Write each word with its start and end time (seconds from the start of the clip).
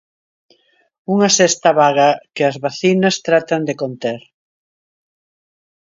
Unha 1.13 1.29
sexta 1.37 1.69
vaga 1.81 2.09
que 2.35 2.43
as 2.49 2.57
vacinas 2.65 3.15
tratan 3.27 3.61
de 3.67 3.73
conter. 3.81 4.21